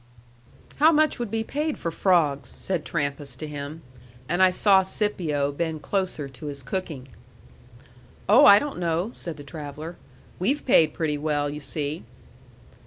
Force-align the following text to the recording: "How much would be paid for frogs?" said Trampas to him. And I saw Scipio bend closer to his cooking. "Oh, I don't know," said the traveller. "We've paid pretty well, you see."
"How 0.77 0.91
much 0.91 1.19
would 1.19 1.29
be 1.29 1.43
paid 1.43 1.77
for 1.77 1.91
frogs?" 1.91 2.49
said 2.49 2.83
Trampas 2.85 3.35
to 3.35 3.45
him. 3.45 3.83
And 4.27 4.41
I 4.41 4.49
saw 4.49 4.81
Scipio 4.81 5.51
bend 5.51 5.83
closer 5.83 6.27
to 6.27 6.47
his 6.47 6.63
cooking. 6.63 7.09
"Oh, 8.27 8.43
I 8.45 8.57
don't 8.57 8.79
know," 8.79 9.11
said 9.13 9.37
the 9.37 9.43
traveller. 9.43 9.97
"We've 10.39 10.65
paid 10.65 10.95
pretty 10.95 11.19
well, 11.19 11.51
you 11.51 11.59
see." 11.59 12.03